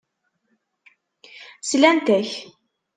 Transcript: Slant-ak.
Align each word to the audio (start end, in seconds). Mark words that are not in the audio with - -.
Slant-ak. 1.69 2.29